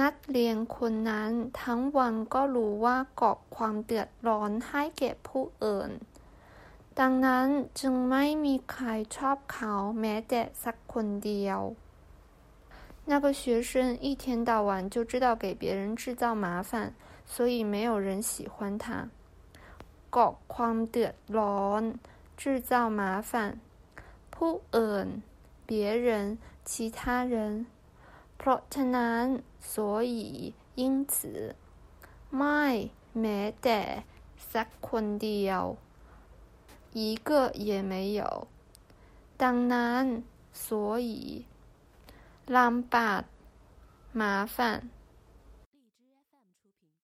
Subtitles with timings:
[0.00, 1.30] นักเรียนคนนั้น
[1.62, 5.90] ทั้งวันก็รู้ว่าก่อความเดือดร้อนให้แก่ผู้อื่น
[7.00, 7.46] ดังนั้น
[7.80, 11.60] จึงไม่มีใครชอบเขาแม้แต่สักคนเดียว
[13.10, 13.72] 那个学生
[14.06, 16.72] 一天到晚就知道给别人制造麻烦，
[17.32, 18.84] 所以没有人喜欢他。
[20.16, 21.82] ก่อความเดือดร้อน
[22.40, 23.32] 制造麻烦
[24.34, 25.06] ผู้อื่น
[25.68, 25.70] 别
[26.06, 26.06] 人
[26.68, 27.66] 其他人
[28.41, 29.25] เพราะฉะนั้น
[29.73, 29.75] 所
[30.13, 30.81] 以因
[31.13, 31.15] 此
[32.35, 32.63] ไม่
[33.19, 33.81] แม้แต่
[34.53, 35.61] สักคนเดียว
[36.97, 37.29] 一个
[37.67, 38.21] 也没有
[39.41, 40.03] ดังนั้น
[40.65, 40.67] 所
[40.99, 41.11] 以
[42.55, 43.23] ลำบาก
[44.19, 44.57] 麻烦